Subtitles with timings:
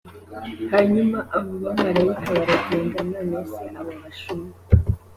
[0.73, 4.57] hanyuma abo bamarayika baragenda none se abo bashumba